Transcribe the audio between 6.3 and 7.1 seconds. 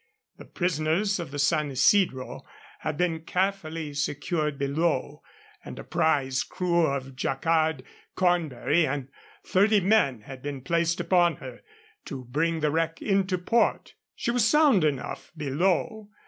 crew